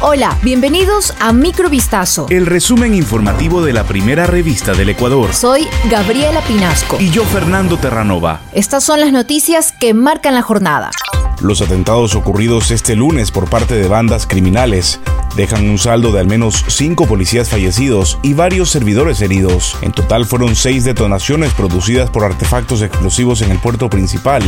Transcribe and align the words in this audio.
Hola, 0.00 0.38
bienvenidos 0.44 1.12
a 1.18 1.32
Microvistazo. 1.32 2.28
El 2.30 2.46
resumen 2.46 2.94
informativo 2.94 3.62
de 3.62 3.72
la 3.72 3.82
primera 3.82 4.28
revista 4.28 4.72
del 4.72 4.90
Ecuador. 4.90 5.34
Soy 5.34 5.66
Gabriela 5.90 6.40
Pinasco. 6.42 6.98
Y 7.00 7.10
yo, 7.10 7.24
Fernando 7.24 7.78
Terranova. 7.78 8.40
Estas 8.52 8.84
son 8.84 9.00
las 9.00 9.10
noticias 9.10 9.72
que 9.72 9.94
marcan 9.94 10.34
la 10.34 10.42
jornada. 10.42 10.92
Los 11.40 11.62
atentados 11.62 12.14
ocurridos 12.14 12.70
este 12.70 12.94
lunes 12.94 13.32
por 13.32 13.50
parte 13.50 13.74
de 13.74 13.88
bandas 13.88 14.28
criminales 14.28 15.00
dejan 15.34 15.68
un 15.68 15.78
saldo 15.78 16.12
de 16.12 16.20
al 16.20 16.28
menos 16.28 16.64
cinco 16.68 17.06
policías 17.06 17.48
fallecidos 17.48 18.20
y 18.22 18.34
varios 18.34 18.70
servidores 18.70 19.20
heridos. 19.20 19.76
En 19.82 19.90
total 19.90 20.26
fueron 20.26 20.54
seis 20.54 20.84
detonaciones 20.84 21.52
producidas 21.54 22.08
por 22.08 22.22
artefactos 22.22 22.82
explosivos 22.82 23.42
en 23.42 23.50
el 23.50 23.58
puerto 23.58 23.90
principal 23.90 24.44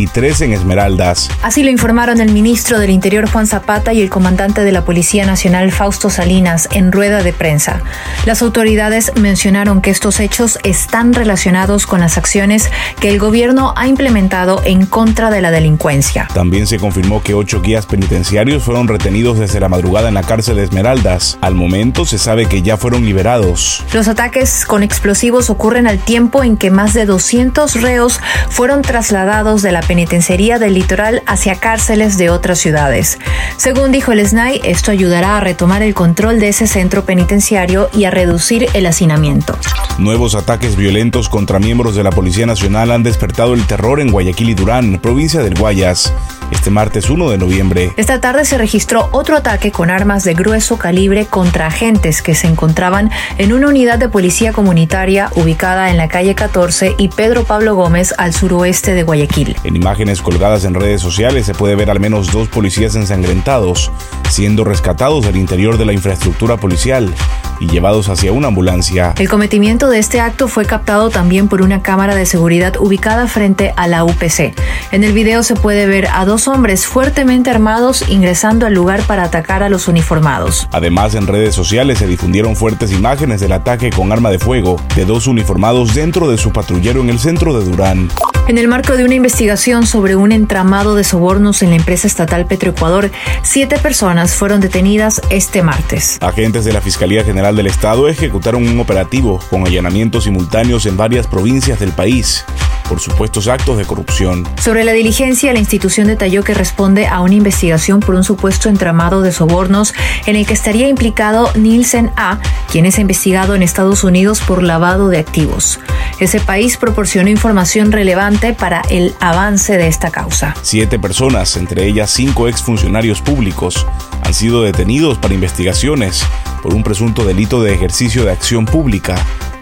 y 0.00 0.06
tres 0.06 0.40
en 0.40 0.52
Esmeraldas. 0.52 1.28
Así 1.42 1.62
lo 1.62 1.70
informaron 1.70 2.20
el 2.20 2.32
ministro 2.32 2.78
del 2.78 2.90
Interior 2.90 3.30
Juan 3.30 3.46
Zapata 3.46 3.92
y 3.92 4.00
el 4.00 4.08
comandante 4.08 4.64
de 4.64 4.72
la 4.72 4.84
Policía 4.84 5.26
Nacional 5.26 5.70
Fausto 5.72 6.10
Salinas 6.10 6.68
en 6.72 6.90
rueda 6.90 7.22
de 7.22 7.32
prensa. 7.32 7.82
Las 8.24 8.42
autoridades 8.42 9.12
mencionaron 9.16 9.82
que 9.82 9.90
estos 9.90 10.20
hechos 10.20 10.58
están 10.64 11.12
relacionados 11.12 11.86
con 11.86 12.00
las 12.00 12.16
acciones 12.16 12.70
que 12.98 13.10
el 13.10 13.18
gobierno 13.18 13.74
ha 13.76 13.86
implementado 13.86 14.62
en 14.64 14.86
contra 14.86 15.30
de 15.30 15.42
la 15.42 15.50
delincuencia. 15.50 16.28
También 16.32 16.66
se 16.66 16.78
confirmó 16.78 17.22
que 17.22 17.34
ocho 17.34 17.60
guías 17.60 17.86
penitenciarios 17.86 18.62
fueron 18.62 18.88
retenidos 18.88 19.38
desde 19.38 19.60
la 19.60 19.68
madrugada 19.68 20.08
en 20.08 20.14
la 20.14 20.22
cárcel 20.22 20.56
de 20.56 20.64
Esmeraldas. 20.64 21.38
Al 21.40 21.54
momento 21.54 22.06
se 22.06 22.18
sabe 22.18 22.46
que 22.46 22.62
ya 22.62 22.76
fueron 22.76 23.04
liberados. 23.04 23.84
Los 23.92 24.08
ataques 24.08 24.64
con 24.64 24.82
explosivos 24.82 25.50
ocurren 25.50 25.86
al 25.86 25.98
tiempo 25.98 26.42
en 26.42 26.56
que 26.56 26.70
más 26.70 26.94
de 26.94 27.04
200 27.04 27.82
reos 27.82 28.20
fueron 28.48 28.82
trasladados 28.82 29.62
de 29.62 29.72
la 29.72 29.82
penitenciaría 29.90 30.60
del 30.60 30.74
litoral 30.74 31.20
hacia 31.26 31.56
cárceles 31.56 32.16
de 32.16 32.30
otras 32.30 32.60
ciudades. 32.60 33.18
Según 33.56 33.90
dijo 33.90 34.12
el 34.12 34.24
SNAI, 34.24 34.60
esto 34.62 34.92
ayudará 34.92 35.36
a 35.36 35.40
retomar 35.40 35.82
el 35.82 35.94
control 35.94 36.38
de 36.38 36.50
ese 36.50 36.68
centro 36.68 37.04
penitenciario 37.04 37.90
y 37.92 38.04
a 38.04 38.12
reducir 38.12 38.68
el 38.74 38.86
hacinamiento. 38.86 39.58
Nuevos 39.98 40.36
ataques 40.36 40.76
violentos 40.76 41.28
contra 41.28 41.58
miembros 41.58 41.96
de 41.96 42.04
la 42.04 42.10
Policía 42.10 42.46
Nacional 42.46 42.92
han 42.92 43.02
despertado 43.02 43.52
el 43.52 43.66
terror 43.66 43.98
en 43.98 44.12
Guayaquil 44.12 44.50
y 44.50 44.54
Durán, 44.54 45.00
provincia 45.00 45.42
del 45.42 45.58
Guayas 45.58 46.12
este 46.50 46.70
martes 46.70 47.10
1 47.10 47.30
de 47.30 47.38
noviembre. 47.38 47.92
Esta 47.96 48.20
tarde 48.20 48.44
se 48.44 48.58
registró 48.58 49.08
otro 49.12 49.36
ataque 49.36 49.70
con 49.70 49.90
armas 49.90 50.24
de 50.24 50.34
grueso 50.34 50.78
calibre 50.78 51.26
contra 51.26 51.66
agentes 51.66 52.22
que 52.22 52.34
se 52.34 52.46
encontraban 52.46 53.10
en 53.38 53.52
una 53.52 53.68
unidad 53.68 53.98
de 53.98 54.08
policía 54.08 54.52
comunitaria 54.52 55.30
ubicada 55.34 55.90
en 55.90 55.96
la 55.96 56.08
calle 56.08 56.34
14 56.34 56.94
y 56.98 57.08
Pedro 57.08 57.44
Pablo 57.44 57.74
Gómez 57.74 58.14
al 58.18 58.32
suroeste 58.32 58.94
de 58.94 59.02
Guayaquil. 59.02 59.56
En 59.64 59.76
imágenes 59.76 60.22
colgadas 60.22 60.64
en 60.64 60.74
redes 60.74 61.00
sociales 61.00 61.46
se 61.46 61.54
puede 61.54 61.74
ver 61.74 61.90
al 61.90 62.00
menos 62.00 62.32
dos 62.32 62.48
policías 62.48 62.94
ensangrentados 62.94 63.90
siendo 64.28 64.64
rescatados 64.64 65.24
del 65.24 65.36
interior 65.36 65.76
de 65.78 65.84
la 65.84 65.92
infraestructura 65.92 66.56
policial 66.56 67.12
y 67.60 67.68
llevados 67.68 68.08
hacia 68.08 68.32
una 68.32 68.48
ambulancia. 68.48 69.14
El 69.18 69.28
cometimiento 69.28 69.88
de 69.88 69.98
este 69.98 70.20
acto 70.20 70.48
fue 70.48 70.64
captado 70.64 71.10
también 71.10 71.48
por 71.48 71.62
una 71.62 71.82
cámara 71.82 72.14
de 72.14 72.26
seguridad 72.26 72.76
ubicada 72.78 73.28
frente 73.28 73.72
a 73.76 73.86
la 73.86 74.04
UPC. 74.04 74.54
En 74.90 75.04
el 75.04 75.12
video 75.12 75.42
se 75.42 75.54
puede 75.54 75.86
ver 75.86 76.08
a 76.12 76.24
dos 76.24 76.48
hombres 76.48 76.86
fuertemente 76.86 77.50
armados 77.50 78.08
ingresando 78.08 78.66
al 78.66 78.74
lugar 78.74 79.02
para 79.02 79.24
atacar 79.24 79.62
a 79.62 79.68
los 79.68 79.86
uniformados. 79.86 80.68
Además, 80.72 81.14
en 81.14 81.26
redes 81.26 81.54
sociales 81.54 81.98
se 81.98 82.06
difundieron 82.06 82.56
fuertes 82.56 82.92
imágenes 82.92 83.40
del 83.40 83.52
ataque 83.52 83.90
con 83.90 84.10
arma 84.10 84.30
de 84.30 84.38
fuego 84.38 84.80
de 84.96 85.04
dos 85.04 85.26
uniformados 85.26 85.94
dentro 85.94 86.28
de 86.28 86.38
su 86.38 86.52
patrullero 86.52 87.00
en 87.00 87.10
el 87.10 87.18
centro 87.18 87.58
de 87.58 87.64
Durán. 87.64 88.08
En 88.48 88.58
el 88.58 88.66
marco 88.66 88.96
de 88.96 89.04
una 89.04 89.14
investigación 89.14 89.86
sobre 89.86 90.16
un 90.16 90.32
entramado 90.32 90.96
de 90.96 91.04
sobornos 91.04 91.62
en 91.62 91.70
la 91.70 91.76
empresa 91.76 92.08
estatal 92.08 92.46
Petroecuador, 92.46 93.12
siete 93.42 93.78
personas 93.78 94.34
fueron 94.34 94.60
detenidas 94.60 95.20
este 95.30 95.62
martes. 95.62 96.18
Agentes 96.20 96.64
de 96.64 96.72
la 96.72 96.80
Fiscalía 96.80 97.22
General 97.50 97.64
del 97.64 97.66
Estado 97.66 98.08
ejecutaron 98.08 98.64
un 98.64 98.78
operativo 98.78 99.40
con 99.50 99.66
allanamientos 99.66 100.22
simultáneos 100.24 100.86
en 100.86 100.96
varias 100.96 101.26
provincias 101.26 101.80
del 101.80 101.90
país 101.90 102.44
por 102.88 103.00
supuestos 103.00 103.46
actos 103.46 103.76
de 103.76 103.84
corrupción. 103.84 104.46
Sobre 104.60 104.84
la 104.84 104.92
diligencia, 104.92 105.52
la 105.52 105.60
institución 105.60 106.08
detalló 106.08 106.42
que 106.42 106.54
responde 106.54 107.06
a 107.06 107.20
una 107.20 107.34
investigación 107.34 108.00
por 108.00 108.16
un 108.16 108.24
supuesto 108.24 108.68
entramado 108.68 109.22
de 109.22 109.32
sobornos 109.32 109.94
en 110.26 110.34
el 110.34 110.44
que 110.44 110.54
estaría 110.54 110.88
implicado 110.88 111.52
Nielsen 111.54 112.10
A., 112.16 112.40
quien 112.70 112.86
es 112.86 112.98
investigado 112.98 113.54
en 113.54 113.62
Estados 113.62 114.02
Unidos 114.02 114.40
por 114.40 114.64
lavado 114.64 115.08
de 115.08 115.18
activos. 115.18 115.78
Ese 116.18 116.40
país 116.40 116.76
proporcionó 116.76 117.30
información 117.30 117.92
relevante 117.92 118.54
para 118.54 118.82
el 118.90 119.14
avance 119.20 119.76
de 119.76 119.86
esta 119.86 120.10
causa. 120.10 120.54
Siete 120.62 120.98
personas, 120.98 121.56
entre 121.56 121.86
ellas 121.86 122.10
cinco 122.10 122.48
exfuncionarios 122.48 123.20
públicos, 123.20 123.86
han 124.24 124.34
sido 124.34 124.62
detenidos 124.62 125.16
para 125.18 125.34
investigaciones 125.34 126.26
por 126.62 126.74
un 126.74 126.82
presunto 126.82 127.24
delito 127.24 127.62
de 127.62 127.74
ejercicio 127.74 128.24
de 128.24 128.32
acción 128.32 128.64
pública 128.64 129.14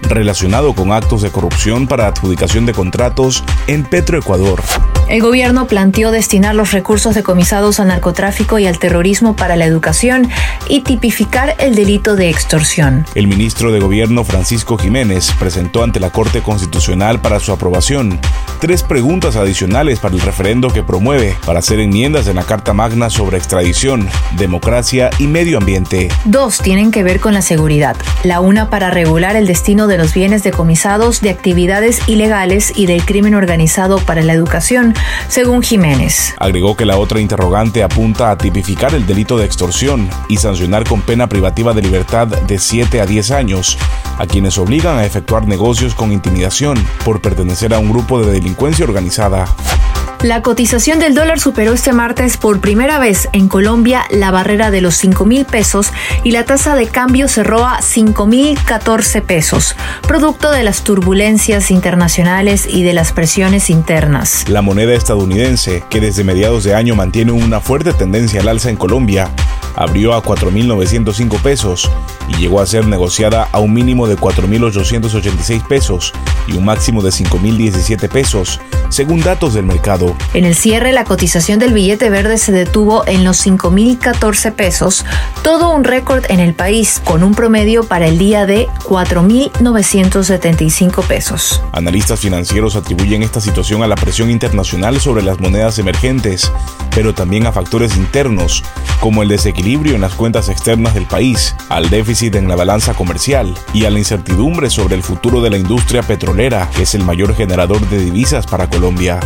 relacionado 0.03 0.75
con 0.75 0.92
actos 0.92 1.22
de 1.22 1.31
corrupción 1.31 1.86
para 1.86 2.06
adjudicación 2.06 2.66
de 2.66 2.72
contratos 2.72 3.44
en 3.66 3.84
Petroecuador. 3.84 4.62
El 5.08 5.22
gobierno 5.22 5.66
planteó 5.66 6.10
destinar 6.10 6.54
los 6.54 6.72
recursos 6.72 7.14
decomisados 7.14 7.81
al 7.81 7.88
narcotráfico 7.88 8.58
y 8.58 8.66
al 8.66 8.78
terrorismo 8.78 9.37
para 9.37 9.56
la 9.56 9.64
educación 9.64 10.28
y 10.69 10.82
tipificar 10.82 11.56
el 11.58 11.75
delito 11.75 12.14
de 12.14 12.28
extorsión. 12.28 13.06
El 13.14 13.26
ministro 13.26 13.72
de 13.72 13.81
Gobierno 13.81 14.22
Francisco 14.25 14.76
Jiménez 14.76 15.32
presentó 15.38 15.82
ante 15.82 15.98
la 15.98 16.10
Corte 16.10 16.42
Constitucional 16.42 17.20
para 17.20 17.41
su 17.41 17.53
aprobación 17.53 18.20
tres 18.58 18.82
preguntas 18.82 19.36
adicionales 19.36 20.00
para 20.00 20.14
el 20.14 20.20
referendo 20.20 20.69
que 20.69 20.82
promueve 20.82 21.36
para 21.46 21.60
hacer 21.60 21.80
enmiendas 21.80 22.26
en 22.26 22.36
la 22.36 22.44
Carta 22.44 22.74
Magna 22.74 23.10
sobre 23.10 23.38
extradición, 23.38 24.08
democracia 24.36 25.10
y 25.19 25.26
medio 25.26 25.58
ambiente. 25.58 26.08
Dos 26.24 26.58
tienen 26.58 26.91
que 26.91 27.02
ver 27.02 27.20
con 27.20 27.34
la 27.34 27.42
seguridad. 27.42 27.96
La 28.24 28.41
una 28.41 28.70
para 28.70 28.91
regular 28.91 29.36
el 29.36 29.46
destino 29.46 29.86
de 29.86 29.98
los 29.98 30.12
bienes 30.14 30.42
decomisados 30.42 31.20
de 31.20 31.30
actividades 31.30 32.00
ilegales 32.08 32.72
y 32.76 32.86
del 32.86 33.04
crimen 33.04 33.34
organizado 33.34 33.98
para 33.98 34.22
la 34.22 34.32
educación 34.32 34.94
según 35.28 35.62
Jiménez. 35.62 36.34
Agregó 36.38 36.76
que 36.76 36.84
la 36.84 36.96
otra 36.96 37.20
interrogante 37.20 37.82
apunta 37.82 38.30
a 38.30 38.38
tipificar 38.38 38.94
el 38.94 39.06
delito 39.06 39.38
de 39.38 39.44
extorsión 39.44 40.08
y 40.28 40.36
sancionar 40.36 40.84
con 40.84 41.02
pena 41.02 41.28
privativa 41.28 41.75
de 41.75 41.82
libertad 41.82 42.26
de 42.26 42.58
7 42.58 43.00
a 43.00 43.06
10 43.06 43.30
años 43.30 43.78
a 44.18 44.26
quienes 44.26 44.58
obligan 44.58 44.98
a 44.98 45.04
efectuar 45.04 45.46
negocios 45.46 45.94
con 45.94 46.12
intimidación 46.12 46.76
por 47.04 47.20
pertenecer 47.20 47.72
a 47.74 47.78
un 47.78 47.90
grupo 47.90 48.20
de 48.20 48.32
delincuencia 48.32 48.84
organizada. 48.84 49.46
La 50.22 50.42
cotización 50.42 50.98
del 50.98 51.14
dólar 51.14 51.38
superó 51.38 51.74
este 51.74 51.92
martes 51.92 52.38
por 52.38 52.58
primera 52.60 52.98
vez 52.98 53.28
en 53.32 53.46
Colombia 53.46 54.02
la 54.10 54.32
barrera 54.32 54.72
de 54.72 54.80
los 54.80 54.96
5 54.96 55.24
mil 55.24 55.44
pesos 55.44 55.92
y 56.24 56.32
la 56.32 56.44
tasa 56.44 56.74
de 56.74 56.88
cambio 56.88 57.28
cerró 57.28 57.64
a 57.64 57.80
5 57.80 58.26
mil 58.26 58.58
14 58.64 59.22
pesos, 59.22 59.76
producto 60.08 60.50
de 60.50 60.64
las 60.64 60.82
turbulencias 60.82 61.70
internacionales 61.70 62.66
y 62.68 62.82
de 62.82 62.94
las 62.94 63.12
presiones 63.12 63.70
internas. 63.70 64.44
La 64.48 64.60
moneda 64.60 64.92
estadounidense, 64.92 65.84
que 65.88 66.00
desde 66.00 66.24
mediados 66.24 66.64
de 66.64 66.74
año 66.74 66.96
mantiene 66.96 67.30
una 67.30 67.60
fuerte 67.60 67.92
tendencia 67.92 68.40
al 68.40 68.48
alza 68.48 68.70
en 68.70 68.76
Colombia, 68.76 69.30
abrió 69.78 70.14
a 70.14 70.22
4.905 70.22 71.40
pesos 71.40 71.90
y 72.28 72.36
llegó 72.36 72.60
a 72.60 72.66
ser 72.66 72.86
negociada 72.86 73.48
a 73.52 73.60
un 73.60 73.72
mínimo 73.72 74.08
de 74.08 74.16
4.886 74.16 75.66
pesos 75.66 76.12
y 76.46 76.52
un 76.56 76.64
máximo 76.64 77.00
de 77.00 77.10
5.017 77.10 78.08
pesos, 78.08 78.60
según 78.88 79.20
datos 79.20 79.54
del 79.54 79.62
mercado. 79.64 80.16
En 80.34 80.44
el 80.44 80.56
cierre, 80.56 80.92
la 80.92 81.04
cotización 81.04 81.60
del 81.60 81.72
billete 81.72 82.10
verde 82.10 82.36
se 82.38 82.50
detuvo 82.52 83.06
en 83.06 83.24
los 83.24 83.46
5.014 83.46 84.52
pesos, 84.52 85.06
todo 85.42 85.70
un 85.70 85.84
récord 85.84 86.24
en 86.28 86.40
el 86.40 86.54
país, 86.54 87.00
con 87.04 87.22
un 87.22 87.36
promedio 87.36 87.84
para 87.84 88.08
el 88.08 88.18
día 88.18 88.46
de 88.46 88.66
4.975 88.84 91.06
pesos. 91.06 91.62
Analistas 91.72 92.18
financieros 92.20 92.74
atribuyen 92.74 93.22
esta 93.22 93.40
situación 93.40 93.84
a 93.84 93.86
la 93.86 93.94
presión 93.94 94.30
internacional 94.30 94.98
sobre 95.00 95.22
las 95.22 95.38
monedas 95.38 95.78
emergentes, 95.78 96.50
pero 96.98 97.14
también 97.14 97.47
a 97.47 97.53
factores 97.53 97.97
internos, 97.97 98.64
como 98.98 99.22
el 99.22 99.28
desequilibrio 99.28 99.94
en 99.94 100.00
las 100.00 100.14
cuentas 100.14 100.49
externas 100.49 100.94
del 100.94 101.06
país, 101.06 101.55
al 101.69 101.90
déficit 101.90 102.34
en 102.34 102.49
la 102.49 102.56
balanza 102.56 102.93
comercial 102.93 103.55
y 103.72 103.84
a 103.84 103.90
la 103.93 104.00
incertidumbre 104.00 104.69
sobre 104.69 104.96
el 104.96 105.05
futuro 105.05 105.40
de 105.40 105.49
la 105.49 105.58
industria 105.58 106.02
petrolera, 106.02 106.69
que 106.75 106.82
es 106.82 106.96
el 106.96 107.05
mayor 107.05 107.37
generador 107.37 107.78
de 107.88 108.00
divisas 108.00 108.49
para 108.49 108.69
Colombia. 108.69 109.20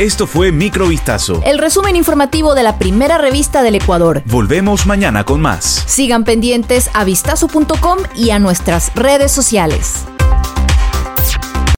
Esto 0.00 0.26
fue 0.26 0.50
Microvistazo. 0.50 1.40
El 1.44 1.58
resumen 1.58 1.94
informativo 1.94 2.56
de 2.56 2.64
la 2.64 2.80
primera 2.80 3.16
revista 3.16 3.62
del 3.62 3.76
Ecuador. 3.76 4.24
Volvemos 4.24 4.84
mañana 4.84 5.22
con 5.22 5.40
más. 5.40 5.84
Sigan 5.86 6.24
pendientes 6.24 6.90
a 6.94 7.04
vistazo.com 7.04 7.98
y 8.16 8.30
a 8.30 8.40
nuestras 8.40 8.92
redes 8.96 9.30
sociales. 9.30 10.04